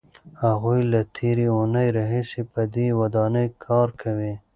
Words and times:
هغوی 0.43 0.79
له 0.91 1.01
تېرې 1.15 1.45
اوونۍ 1.51 1.87
راهیسې 1.97 2.41
په 2.51 2.61
دې 2.73 2.87
ودانۍ 2.99 3.47
کار 3.65 3.87
کوي. 4.01 4.33